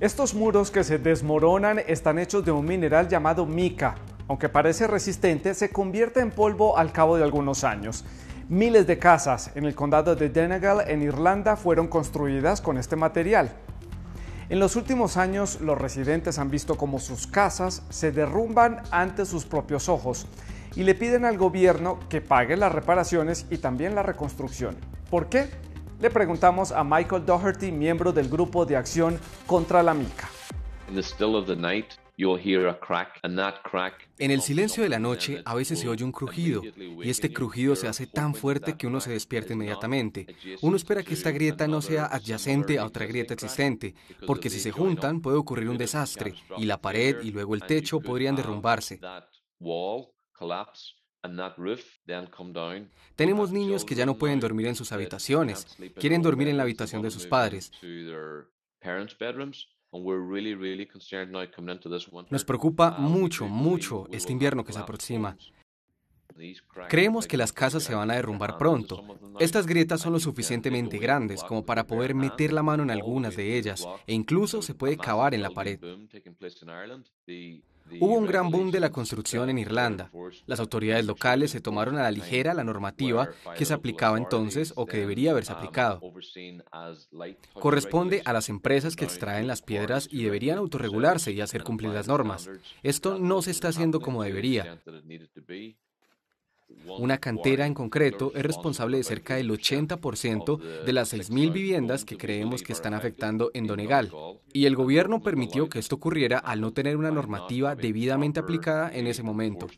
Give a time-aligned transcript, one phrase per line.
[0.00, 3.96] Estos muros que se desmoronan están hechos de un mineral llamado mica.
[4.28, 8.04] Aunque parece resistente, se convierte en polvo al cabo de algunos años.
[8.48, 13.50] Miles de casas en el condado de Donegal, en Irlanda, fueron construidas con este material.
[14.50, 19.44] En los últimos años, los residentes han visto cómo sus casas se derrumban ante sus
[19.44, 20.26] propios ojos
[20.74, 24.74] y le piden al gobierno que pague las reparaciones y también la reconstrucción.
[25.10, 25.50] ¿Por qué?
[26.00, 30.30] Le preguntamos a Michael Doherty, miembro del grupo de acción contra la mica.
[34.18, 37.76] En el silencio de la noche a veces se oye un crujido y este crujido
[37.76, 40.26] se hace tan fuerte que uno se despierta inmediatamente.
[40.60, 43.94] Uno espera que esta grieta no sea adyacente a otra grieta existente,
[44.26, 48.00] porque si se juntan puede ocurrir un desastre y la pared y luego el techo
[48.00, 49.00] podrían derrumbarse.
[53.16, 57.02] Tenemos niños que ya no pueden dormir en sus habitaciones, quieren dormir en la habitación
[57.02, 57.72] de sus padres.
[62.30, 65.36] Nos preocupa mucho, mucho este invierno que se aproxima.
[66.88, 69.02] Creemos que las casas se van a derrumbar pronto.
[69.40, 73.58] Estas grietas son lo suficientemente grandes como para poder meter la mano en algunas de
[73.58, 75.80] ellas e incluso se puede cavar en la pared.
[78.00, 80.10] Hubo un gran boom de la construcción en Irlanda.
[80.46, 84.86] Las autoridades locales se tomaron a la ligera la normativa que se aplicaba entonces o
[84.86, 86.00] que debería haberse aplicado.
[87.54, 92.08] Corresponde a las empresas que extraen las piedras y deberían autorregularse y hacer cumplir las
[92.08, 92.50] normas.
[92.82, 94.80] Esto no se está haciendo como debería.
[96.98, 102.16] Una cantera en concreto es responsable de cerca del 80% de las 6.000 viviendas que
[102.16, 104.10] creemos que están afectando en Donegal.
[104.52, 109.06] Y el gobierno permitió que esto ocurriera al no tener una normativa debidamente aplicada en
[109.06, 109.68] ese momento.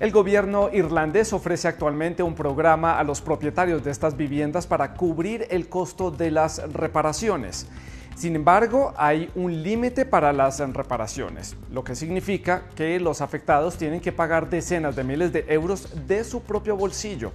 [0.00, 5.46] El gobierno irlandés ofrece actualmente un programa a los propietarios de estas viviendas para cubrir
[5.50, 7.66] el costo de las reparaciones.
[8.18, 14.00] Sin embargo, hay un límite para las reparaciones, lo que significa que los afectados tienen
[14.00, 17.30] que pagar decenas de miles de euros de su propio bolsillo.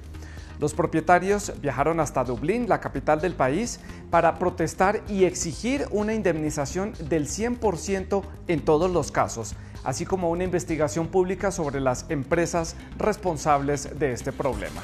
[0.60, 3.80] Los propietarios viajaron hasta Dublín, la capital del país,
[4.12, 9.56] para protestar y exigir una indemnización del 100% en todos los casos,
[9.86, 14.82] así como una investigación pública sobre las empresas responsables de este problema.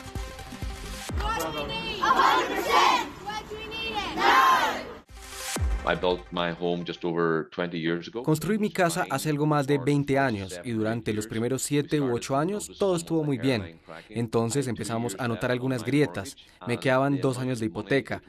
[8.24, 12.14] Construí mi casa hace algo más de 20 años y durante los primeros 7 u
[12.14, 13.80] 8 años todo estuvo muy bien.
[14.10, 16.36] Entonces empezamos a notar algunas grietas.
[16.68, 18.22] Me quedaban dos años de hipoteca.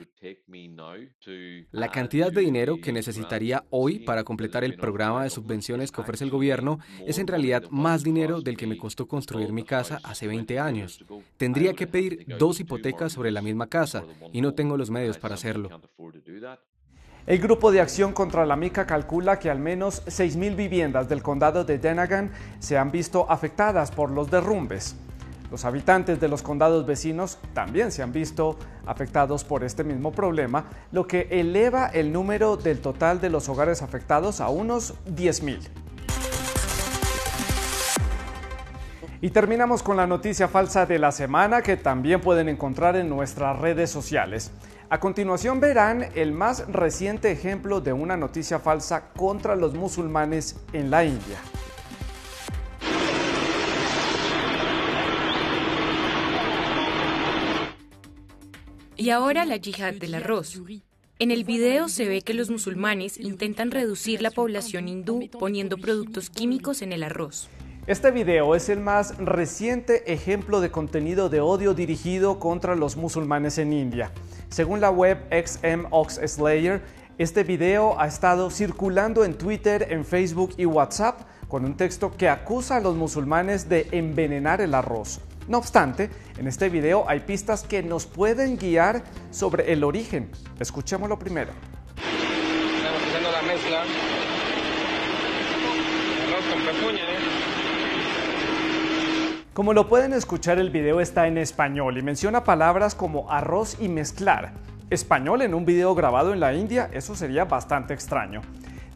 [1.73, 6.25] La cantidad de dinero que necesitaría hoy para completar el programa de subvenciones que ofrece
[6.25, 10.27] el gobierno es en realidad más dinero del que me costó construir mi casa hace
[10.27, 11.05] 20 años.
[11.37, 15.35] Tendría que pedir dos hipotecas sobre la misma casa y no tengo los medios para
[15.35, 15.81] hacerlo.
[17.31, 21.63] El Grupo de Acción contra la Mica calcula que al menos 6.000 viviendas del condado
[21.63, 24.97] de Denagan se han visto afectadas por los derrumbes.
[25.49, 30.65] Los habitantes de los condados vecinos también se han visto afectados por este mismo problema,
[30.91, 35.61] lo que eleva el número del total de los hogares afectados a unos 10.000.
[39.23, 43.57] Y terminamos con la noticia falsa de la semana que también pueden encontrar en nuestras
[43.57, 44.51] redes sociales.
[44.93, 50.91] A continuación verán el más reciente ejemplo de una noticia falsa contra los musulmanes en
[50.91, 51.39] la India.
[58.97, 60.61] Y ahora la yihad del arroz.
[61.21, 66.31] En el video se ve que los musulmanes intentan reducir la población hindú poniendo productos
[66.31, 67.49] químicos en el arroz.
[67.87, 73.57] Este video es el más reciente ejemplo de contenido de odio dirigido contra los musulmanes
[73.57, 74.13] en India.
[74.51, 76.83] Según la web XM Ox Slayer,
[77.17, 82.29] este video ha estado circulando en Twitter, en Facebook y WhatsApp con un texto que
[82.29, 85.21] acusa a los musulmanes de envenenar el arroz.
[85.49, 90.31] No obstante, en este video hay pistas que nos pueden guiar sobre el origen.
[90.61, 91.53] Escuchémoslo primero.
[91.97, 93.81] Estamos haciendo la mezcla.
[96.29, 97.60] Arroz con ¿eh?
[99.61, 103.91] Como lo pueden escuchar, el video está en español y menciona palabras como arroz y
[103.91, 104.53] mezclar.
[104.89, 108.41] Español en un video grabado en la India, eso sería bastante extraño.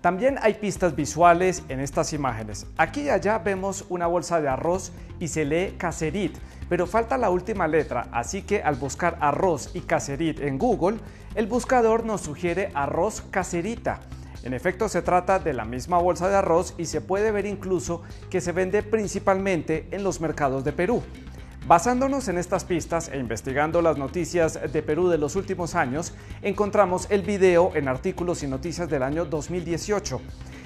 [0.00, 2.66] También hay pistas visuales en estas imágenes.
[2.78, 6.34] Aquí y allá vemos una bolsa de arroz y se lee caserit,
[6.70, 10.96] pero falta la última letra, así que al buscar arroz y caserit en Google,
[11.34, 14.00] el buscador nos sugiere arroz caserita.
[14.44, 18.02] En efecto, se trata de la misma bolsa de arroz y se puede ver incluso
[18.28, 21.02] que se vende principalmente en los mercados de Perú.
[21.66, 26.12] Basándonos en estas pistas e investigando las noticias de Perú de los últimos años,
[26.42, 30.20] encontramos el video en artículos y noticias del año 2018.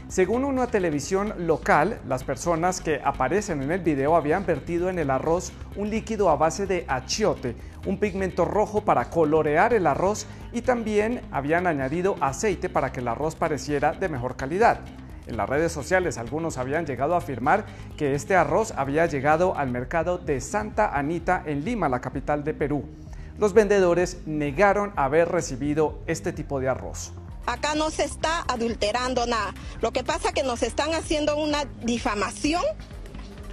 [0.09, 5.11] Según una televisión local, las personas que aparecen en el video habían vertido en el
[5.11, 10.63] arroz un líquido a base de achiote, un pigmento rojo para colorear el arroz y
[10.63, 14.81] también habían añadido aceite para que el arroz pareciera de mejor calidad.
[15.27, 17.67] En las redes sociales algunos habían llegado a afirmar
[17.99, 22.55] que este arroz había llegado al mercado de Santa Anita en Lima, la capital de
[22.55, 22.87] Perú.
[23.39, 27.13] Los vendedores negaron haber recibido este tipo de arroz.
[27.49, 29.55] Acá no se está adulterando nada.
[29.81, 32.63] Lo que pasa es que nos están haciendo una difamación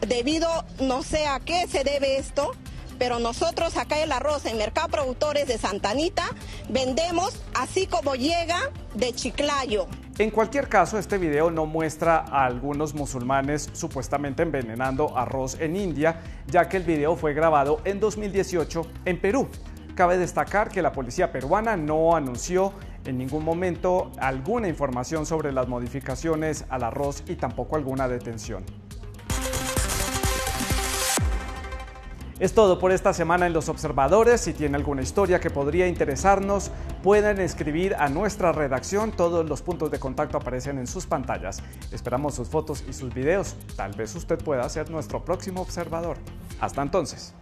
[0.05, 0.49] debido,
[0.81, 2.51] no sé a qué se debe esto,
[2.99, 6.25] pero nosotros acá el arroz en Mercado Productores de Santa Anita
[6.67, 9.87] vendemos así como llega de Chiclayo.
[10.17, 16.19] En cualquier caso, este video no muestra a algunos musulmanes supuestamente envenenando arroz en India,
[16.47, 19.47] ya que el video fue grabado en 2018 en Perú.
[19.95, 22.73] Cabe destacar que la policía peruana no anunció
[23.05, 28.63] en ningún momento alguna información sobre las modificaciones al arroz y tampoco alguna detención.
[32.37, 34.41] Es todo por esta semana en Los Observadores.
[34.41, 36.69] Si tiene alguna historia que podría interesarnos,
[37.01, 39.13] pueden escribir a nuestra redacción.
[39.13, 41.63] Todos los puntos de contacto aparecen en sus pantallas.
[41.93, 43.55] Esperamos sus fotos y sus videos.
[43.77, 46.17] Tal vez usted pueda ser nuestro próximo observador.
[46.59, 47.33] Hasta entonces.